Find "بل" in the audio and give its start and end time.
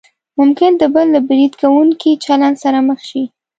0.93-1.07